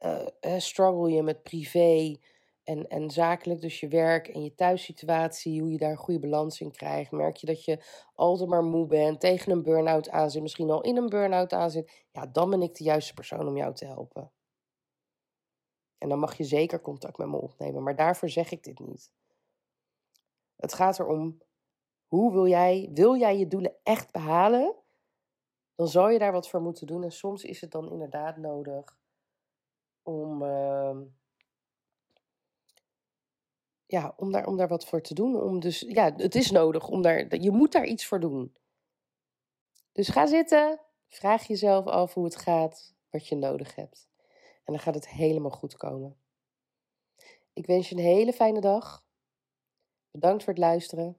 Uh, 0.00 0.58
struggle 0.58 1.10
je 1.10 1.22
met 1.22 1.42
privé 1.42 2.16
en, 2.64 2.88
en 2.88 3.10
zakelijk, 3.10 3.60
dus 3.60 3.80
je 3.80 3.88
werk 3.88 4.28
en 4.28 4.42
je 4.42 4.54
thuissituatie, 4.54 5.60
hoe 5.60 5.72
je 5.72 5.78
daar 5.78 5.90
een 5.90 5.96
goede 5.96 6.20
balans 6.20 6.60
in 6.60 6.70
krijgt? 6.70 7.10
Merk 7.10 7.36
je 7.36 7.46
dat 7.46 7.64
je 7.64 7.84
altijd 8.14 8.48
maar 8.48 8.64
moe 8.64 8.86
bent, 8.86 9.20
tegen 9.20 9.52
een 9.52 9.62
burn-out 9.62 10.08
aan 10.08 10.30
zit, 10.30 10.42
misschien 10.42 10.70
al 10.70 10.80
in 10.80 10.96
een 10.96 11.08
burn-out 11.08 11.52
aan 11.52 11.70
zit? 11.70 12.04
Ja, 12.12 12.26
dan 12.26 12.50
ben 12.50 12.62
ik 12.62 12.74
de 12.74 12.84
juiste 12.84 13.14
persoon 13.14 13.48
om 13.48 13.56
jou 13.56 13.74
te 13.74 13.86
helpen. 13.86 14.32
En 15.98 16.08
dan 16.08 16.18
mag 16.18 16.36
je 16.36 16.44
zeker 16.44 16.80
contact 16.80 17.18
met 17.18 17.28
me 17.28 17.36
opnemen, 17.36 17.82
maar 17.82 17.96
daarvoor 17.96 18.28
zeg 18.28 18.50
ik 18.50 18.62
dit 18.62 18.78
niet. 18.78 19.12
Het 20.56 20.74
gaat 20.74 20.98
erom 20.98 21.42
hoe 22.14 22.32
wil 22.32 22.46
jij, 22.46 22.90
wil 22.92 23.16
jij 23.16 23.38
je 23.38 23.48
doelen 23.48 23.74
echt 23.82 24.12
behalen? 24.12 24.74
Dan 25.74 25.88
zal 25.88 26.08
je 26.08 26.18
daar 26.18 26.32
wat 26.32 26.48
voor 26.48 26.60
moeten 26.60 26.86
doen. 26.86 27.02
En 27.02 27.12
soms 27.12 27.44
is 27.44 27.60
het 27.60 27.70
dan 27.70 27.90
inderdaad 27.90 28.36
nodig 28.36 28.98
om, 30.02 30.42
uh, 30.42 31.00
ja, 33.86 34.14
om, 34.16 34.32
daar, 34.32 34.46
om 34.46 34.56
daar 34.56 34.68
wat 34.68 34.86
voor 34.86 35.00
te 35.00 35.14
doen. 35.14 35.42
Om 35.42 35.60
dus, 35.60 35.80
ja, 35.80 36.14
het 36.16 36.34
is 36.34 36.50
nodig 36.50 36.88
om 36.88 37.02
daar, 37.02 37.36
je 37.40 37.50
moet 37.50 37.72
daar 37.72 37.86
iets 37.86 38.06
voor 38.06 38.20
doen. 38.20 38.56
Dus 39.92 40.08
ga 40.08 40.26
zitten, 40.26 40.80
vraag 41.08 41.46
jezelf 41.46 41.86
af 41.86 42.14
hoe 42.14 42.24
het 42.24 42.36
gaat, 42.36 42.94
wat 43.10 43.26
je 43.26 43.36
nodig 43.36 43.74
hebt. 43.74 44.08
En 44.64 44.72
dan 44.72 44.78
gaat 44.78 44.94
het 44.94 45.08
helemaal 45.08 45.50
goed 45.50 45.76
komen. 45.76 46.16
Ik 47.52 47.66
wens 47.66 47.88
je 47.88 47.94
een 47.94 48.02
hele 48.02 48.32
fijne 48.32 48.60
dag. 48.60 49.04
Bedankt 50.10 50.44
voor 50.44 50.52
het 50.52 50.62
luisteren. 50.62 51.18